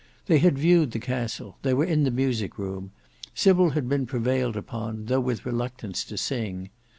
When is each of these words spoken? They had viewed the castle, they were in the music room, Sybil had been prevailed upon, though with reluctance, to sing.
They 0.25 0.39
had 0.39 0.57
viewed 0.57 0.93
the 0.93 0.99
castle, 0.99 1.59
they 1.61 1.75
were 1.75 1.85
in 1.85 2.05
the 2.05 2.09
music 2.09 2.57
room, 2.57 2.89
Sybil 3.35 3.69
had 3.77 3.87
been 3.87 4.07
prevailed 4.07 4.57
upon, 4.57 5.05
though 5.05 5.19
with 5.21 5.45
reluctance, 5.45 6.03
to 6.05 6.17
sing. 6.17 6.71